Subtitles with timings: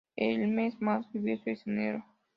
[0.15, 2.03] El mes más lluvioso es enero.